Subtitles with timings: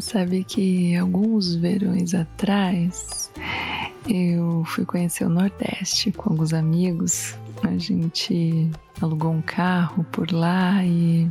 [0.00, 3.30] Sabe que alguns verões atrás
[4.08, 7.34] eu fui conhecer o Nordeste com alguns amigos.
[7.62, 11.28] A gente alugou um carro por lá e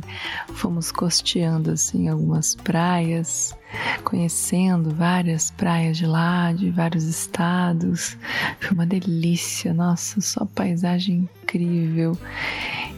[0.54, 3.56] fomos costeando assim algumas praias,
[4.04, 8.16] conhecendo várias praias de lá, de vários estados.
[8.60, 12.16] Foi uma delícia, nossa, só paisagem incrível.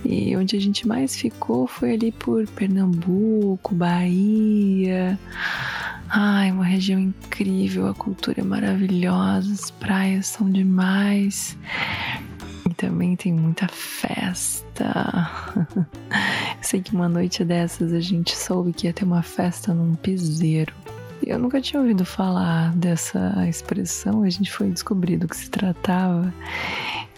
[0.04, 5.18] E onde a gente mais ficou foi ali por Pernambuco, Bahia.
[6.12, 11.56] Ai, uma região incrível, a cultura é maravilhosa, as praias são demais.
[12.80, 15.30] Também tem muita festa.
[16.62, 20.72] Sei que uma noite dessas a gente soube que ia ter uma festa num piseiro.
[21.22, 26.32] Eu nunca tinha ouvido falar dessa expressão, a gente foi descobrir do que se tratava.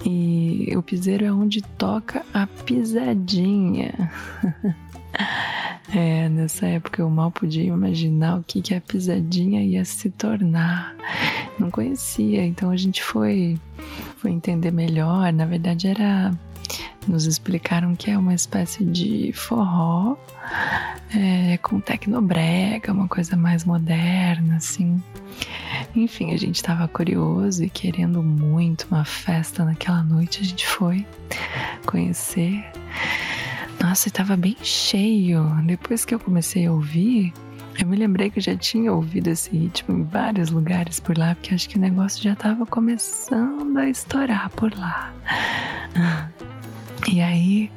[0.05, 4.11] E o piseiro é onde toca a pisadinha.
[5.91, 10.95] É, nessa época eu mal podia imaginar o que, que a pisadinha ia se tornar.
[11.59, 13.59] Não conhecia, então a gente foi,
[14.17, 15.33] foi entender melhor.
[15.33, 16.33] Na verdade, era.
[17.07, 20.17] Nos explicaram que é uma espécie de forró
[21.15, 25.03] é, com tecnobrega, uma coisa mais moderna, assim.
[25.95, 30.41] Enfim, a gente estava curioso e querendo muito uma festa naquela noite.
[30.41, 31.05] A gente foi
[31.85, 32.65] conhecer.
[33.83, 35.45] Nossa, estava bem cheio.
[35.67, 37.33] Depois que eu comecei a ouvir,
[37.81, 41.35] eu me lembrei que eu já tinha ouvido esse ritmo em vários lugares por lá,
[41.35, 45.13] porque acho que o negócio já estava começando a estourar por lá.
[47.13, 47.69] E aí,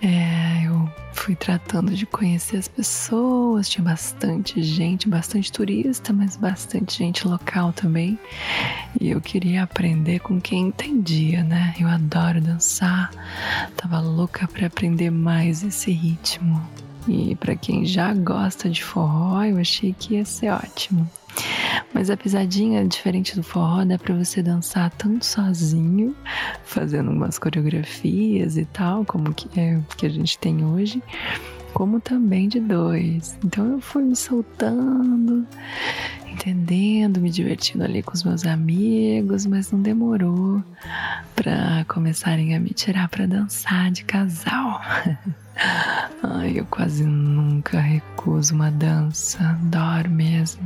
[0.00, 0.88] é, eu
[1.26, 7.72] fui tratando de conhecer as pessoas, tinha bastante gente, bastante turista, mas bastante gente local
[7.72, 8.16] também.
[9.00, 11.74] E eu queria aprender com quem entendia, né?
[11.80, 13.10] Eu adoro dançar,
[13.76, 16.64] tava louca para aprender mais esse ritmo.
[17.08, 21.10] E para quem já gosta de forró, eu achei que ia ser ótimo.
[21.96, 26.14] Mas a pisadinha, diferente do forró, dá para você dançar tanto sozinho,
[26.62, 31.02] fazendo umas coreografias e tal, como que, é, que a gente tem hoje,
[31.72, 33.38] como também de dois.
[33.42, 35.46] Então eu fui me soltando,
[36.30, 40.62] entendendo, me divertindo ali com os meus amigos, mas não demorou
[41.34, 44.82] para começarem a me tirar para dançar de casal.
[46.22, 50.60] Ai, eu quase nunca recuso uma dança, adoro mesmo.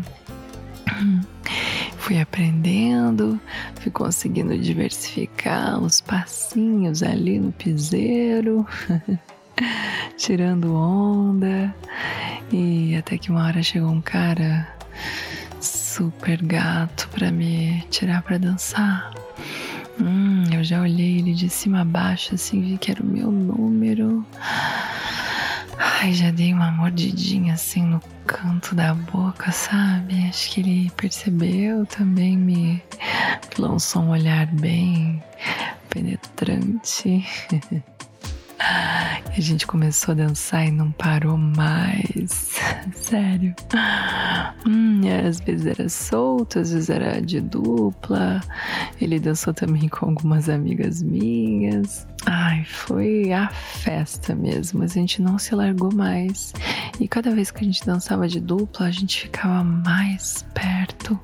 [1.99, 3.41] Fui aprendendo,
[3.81, 8.67] fui conseguindo diversificar os passinhos ali no piseiro,
[10.17, 11.75] tirando onda.
[12.53, 14.67] E até que uma hora chegou um cara
[15.61, 19.13] super gato para me tirar para dançar.
[20.01, 23.31] Hum, eu já olhei ele de cima a baixo, assim, vi que era o meu
[23.31, 24.25] número.
[25.83, 30.29] Ai, já dei uma mordidinha assim no canto da boca, sabe?
[30.29, 32.83] Acho que ele percebeu também, me
[33.59, 35.23] lançou um olhar bem
[35.89, 37.25] penetrante.
[38.61, 42.59] A gente começou a dançar e não parou mais.
[42.95, 43.55] Sério.
[44.67, 48.43] Hum, às vezes era solto, às vezes era de dupla.
[49.01, 52.07] Ele dançou também com algumas amigas minhas.
[52.61, 54.83] Ai, foi a festa mesmo.
[54.83, 56.53] A gente não se largou mais.
[56.99, 61.19] E cada vez que a gente dançava de dupla, a gente ficava mais perto,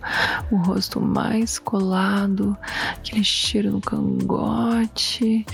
[0.51, 2.57] o rosto mais colado,
[2.97, 5.45] aquele cheiro no cangote.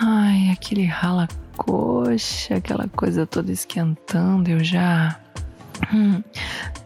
[0.00, 5.16] Ai, aquele rala coxa, aquela coisa toda esquentando, eu já
[5.92, 6.22] hum,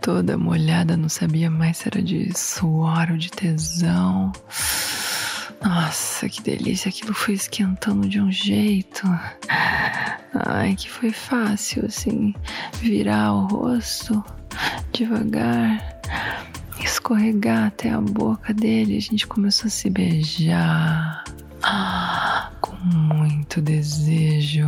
[0.02, 4.32] toda molhada, não sabia mais se era de suor ou de tesão.
[5.62, 9.02] Nossa, que delícia, aquilo foi esquentando de um jeito.
[10.32, 12.34] Ai, que foi fácil, assim,
[12.80, 14.24] virar o rosto
[14.92, 16.00] devagar,
[16.82, 18.96] escorregar até a boca dele.
[18.96, 21.24] A gente começou a se beijar.
[22.60, 24.66] Com muito desejo,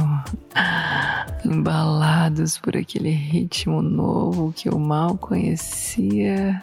[1.44, 6.60] embalados por aquele ritmo novo que eu mal conhecia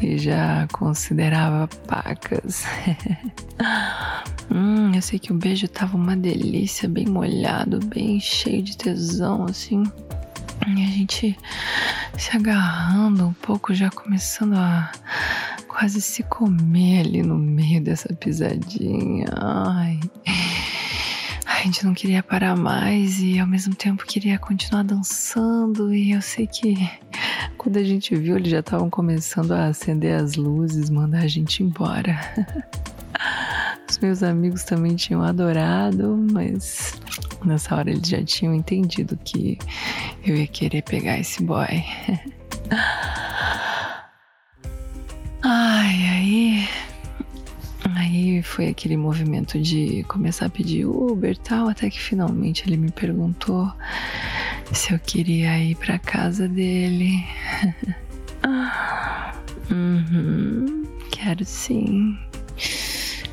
[0.00, 2.64] e já considerava pacas.
[4.50, 9.44] hum, eu sei que o beijo tava uma delícia, bem molhado, bem cheio de tesão,
[9.44, 9.82] assim.
[10.66, 11.38] E a gente
[12.18, 14.90] se agarrando um pouco, já começando a
[15.78, 19.26] quase se comer ali no meio dessa pisadinha.
[19.36, 20.00] Ai.
[21.44, 25.92] A gente não queria parar mais e ao mesmo tempo queria continuar dançando.
[25.92, 26.76] E eu sei que
[27.58, 31.62] quando a gente viu, eles já estavam começando a acender as luzes, mandar a gente
[31.62, 32.18] embora.
[33.86, 36.94] Os meus amigos também tinham adorado, mas
[37.44, 39.58] nessa hora eles já tinham entendido que
[40.24, 41.84] eu ia querer pegar esse boy.
[48.42, 53.72] Foi aquele movimento de começar a pedir Uber tal, até que finalmente ele me perguntou
[54.72, 57.24] se eu queria ir pra casa dele.
[59.70, 62.18] uhum, quero sim.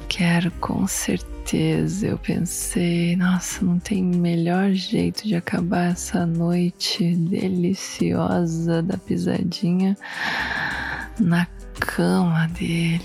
[0.07, 2.07] Quero com certeza.
[2.07, 9.97] Eu pensei, nossa, não tem melhor jeito de acabar essa noite deliciosa da pisadinha
[11.19, 11.47] na
[11.79, 13.01] cama dele.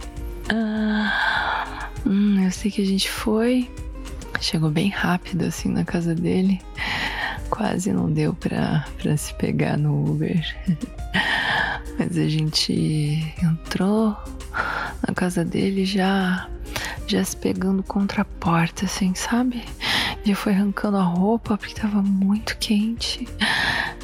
[0.52, 3.70] ah, hum, eu sei que a gente foi,
[4.40, 6.60] chegou bem rápido assim na casa dele.
[7.48, 10.56] Quase não deu pra, pra se pegar no Uber.
[11.98, 14.16] Mas a gente entrou,
[15.06, 16.48] na casa dele já
[17.06, 19.64] já se pegando contra a porta, assim, sabe?
[20.24, 23.26] Já foi arrancando a roupa porque tava muito quente.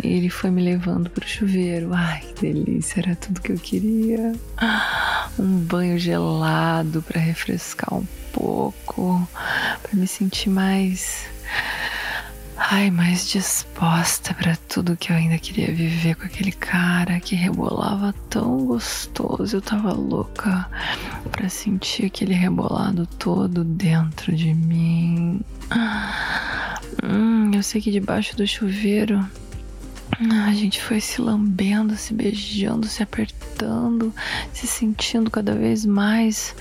[0.03, 1.95] E ele foi me levando pro chuveiro.
[1.95, 4.33] Ai, que delícia, era tudo que eu queria.
[5.39, 9.29] Um banho gelado para refrescar um pouco,
[9.83, 11.29] para me sentir mais
[12.59, 18.15] Ai, mais disposta para tudo que eu ainda queria viver com aquele cara que rebolava
[18.31, 19.57] tão gostoso.
[19.57, 20.67] Eu tava louca
[21.31, 25.41] para sentir aquele rebolado todo dentro de mim.
[27.05, 29.25] Hum, eu sei que debaixo do chuveiro
[30.19, 34.15] a gente foi se lambendo, se beijando, se apertando,
[34.53, 36.55] se sentindo cada vez mais.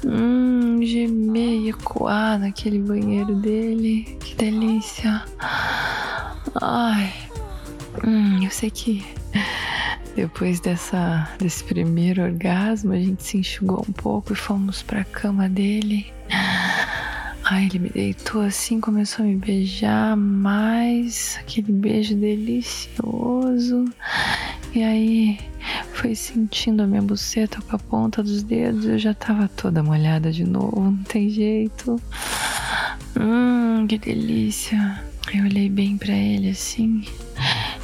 [0.05, 4.17] Hum, gemer e ecoar naquele banheiro dele.
[4.21, 5.23] Que delícia.
[6.61, 7.13] Ai.
[8.07, 9.05] Hum, eu sei que
[10.15, 15.49] depois dessa, desse primeiro orgasmo, a gente se enxugou um pouco e fomos pra cama
[15.49, 16.13] dele.
[17.45, 23.87] Aí ele me deitou assim, começou a me beijar mais, aquele beijo delicioso.
[24.73, 25.39] E aí
[25.95, 30.31] foi sentindo a minha buceta com a ponta dos dedos, eu já tava toda molhada
[30.31, 32.01] de novo, não tem jeito.
[33.19, 35.03] Hum, que delícia.
[35.35, 37.05] Eu olhei bem para ele assim,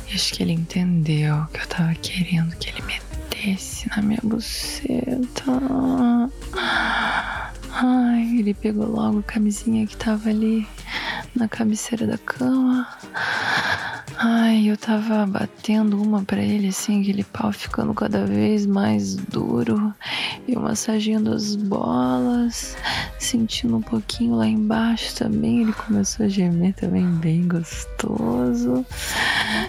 [0.09, 5.44] e acho que ele entendeu que eu tava querendo que ele metesse na minha buceta.
[7.72, 10.67] Ai, ele pegou logo a camisinha que tava ali
[11.34, 12.89] na cabeceira da cama.
[14.19, 19.93] Ai, eu tava batendo uma para ele assim, aquele pau ficando cada vez mais duro.
[20.49, 22.77] Eu massageando as bolas,
[23.19, 25.61] sentindo um pouquinho lá embaixo também.
[25.61, 28.87] Ele começou a gemer também bem gostoso.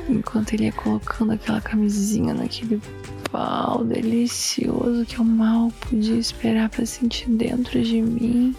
[0.08, 2.82] Enquanto ele ia colocando aquela camisinha naquele
[3.30, 8.56] pau delicioso que eu mal podia esperar para sentir dentro de mim.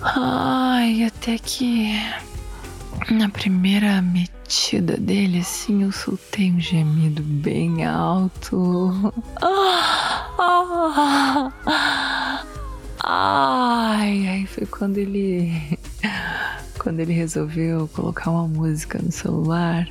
[0.00, 1.92] Ai, até que
[3.10, 9.12] na primeira metida dele, assim, eu soltei um gemido bem alto.
[13.04, 15.78] Ai, aí foi quando ele.
[16.78, 19.88] Quando ele resolveu colocar uma música no celular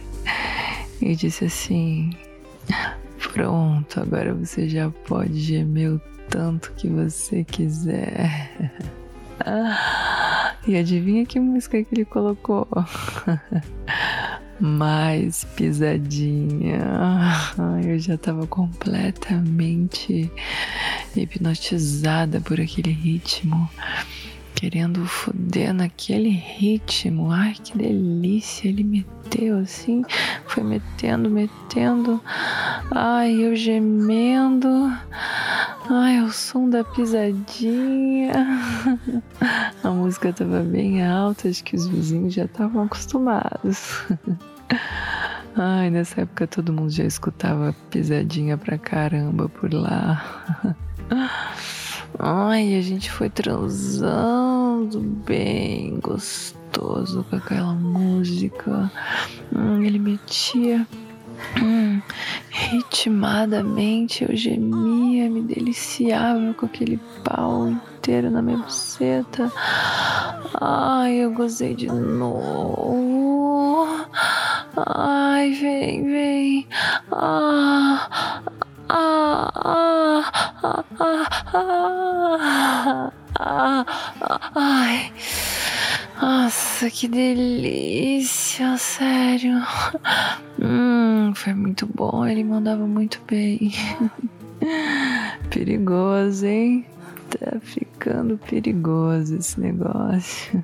[1.01, 2.11] e disse assim:
[3.33, 8.71] Pronto, agora você já pode gemer o tanto que você quiser.
[10.67, 12.67] E adivinha que música que ele colocou?
[14.59, 16.81] Mais pisadinha.
[17.85, 20.29] Eu já tava completamente
[21.15, 23.69] hipnotizada por aquele ritmo.
[24.55, 27.31] Querendo foder naquele ritmo.
[27.31, 30.03] Ai, que delícia ele meteu assim,
[30.47, 32.19] foi metendo, metendo.
[32.91, 34.91] Ai, eu gemendo.
[35.89, 38.33] Ai, o som da pisadinha.
[39.83, 44.03] A música tava bem alta, acho que os vizinhos já estavam acostumados.
[45.55, 50.75] Ai, nessa época todo mundo já escutava pisadinha pra caramba por lá.
[52.19, 58.91] Ai, a gente foi transando bem gostoso com aquela música.
[59.55, 60.85] Hum, ele metia
[61.61, 62.01] hum,
[62.49, 69.51] ritmadamente, eu gemia, me deliciava com aquele pau inteiro na minha buceta.
[70.59, 72.87] Ai, eu gozei de novo.
[74.75, 76.67] Ai, vem, vem.
[77.11, 78.41] Ah,
[78.89, 80.31] ah, ah,
[80.63, 80.85] ah,
[81.53, 83.85] ah, ah,
[84.21, 85.11] ah, ai.
[86.21, 89.61] Nossa, que delícia, sério.
[90.59, 93.71] Hum, foi muito bom, ele mandava muito bem.
[95.57, 96.85] Perigoso, hein?
[97.31, 100.63] Tá ficando perigoso esse negócio.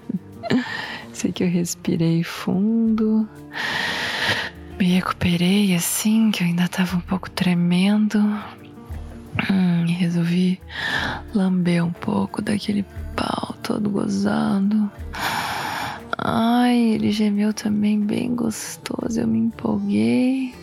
[1.12, 3.28] Sei que eu respirei fundo.
[4.80, 8.20] Me recuperei assim, que eu ainda tava um pouco tremendo.
[8.20, 10.62] Hum, resolvi
[11.34, 12.86] lamber um pouco daquele
[13.16, 14.92] pau todo gozado.
[16.20, 19.20] Ai, ele gemeu também bem gostoso.
[19.20, 20.54] Eu me empolguei.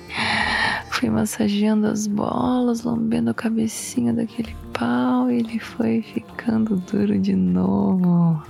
[1.01, 7.35] Fui massageando as bolas, lambendo a cabecinha daquele pau e ele foi ficando duro de
[7.35, 8.43] novo.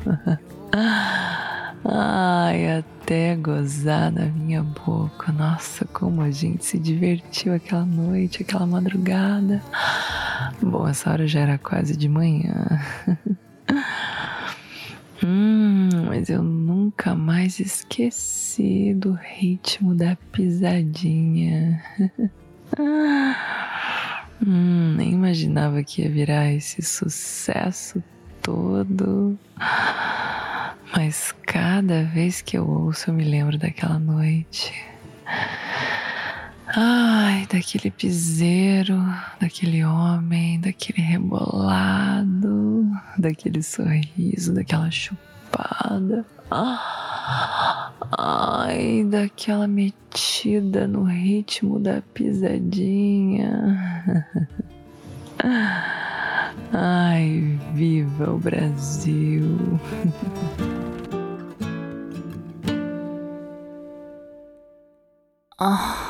[1.85, 5.31] Ai, até gozar na minha boca.
[5.31, 9.63] Nossa, como a gente se divertiu aquela noite, aquela madrugada.
[10.61, 12.67] Bom, essa hora já era quase de manhã.
[15.25, 21.81] hum, mas eu nunca mais esqueci do ritmo da pisadinha.
[24.47, 28.03] hum, nem imaginava que ia virar esse sucesso
[28.43, 29.39] todo.
[30.97, 34.73] Mas cada vez que eu ouço, eu me lembro daquela noite.
[36.75, 38.97] Ai, daquele piseiro,
[39.41, 42.87] daquele homem, daquele rebolado,
[43.19, 46.25] daquele sorriso, daquela chupada.
[48.19, 53.79] Ai, daquela metida no ritmo da pisadinha.
[56.73, 59.57] Ai, viva o Brasil!
[65.61, 66.07] oh.